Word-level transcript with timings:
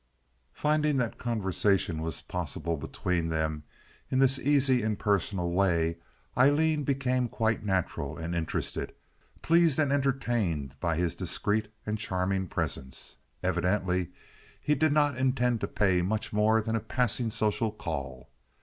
Finding 0.55 0.97
that 0.97 1.19
conversation 1.19 2.01
was 2.01 2.23
possible 2.23 2.75
between 2.75 3.29
them 3.29 3.61
in 4.09 4.17
this 4.17 4.39
easy, 4.39 4.81
impersonal 4.81 5.51
way, 5.51 5.97
Aileen 6.35 6.83
became 6.83 7.29
quite 7.29 7.63
natural 7.63 8.17
and 8.17 8.33
interested, 8.33 8.95
pleased 9.43 9.77
and 9.77 9.91
entertained 9.93 10.75
by 10.79 10.95
his 10.95 11.15
discreet 11.15 11.67
and 11.85 11.99
charming 11.99 12.47
presence. 12.47 13.15
Evidently 13.43 14.09
he 14.59 14.73
did 14.73 14.91
not 14.91 15.17
intend 15.19 15.61
to 15.61 15.67
pay 15.67 16.01
much 16.01 16.33
more 16.33 16.63
than 16.63 16.75
a 16.75 16.79
passing 16.79 17.29
social 17.29 17.71
call. 17.71 18.31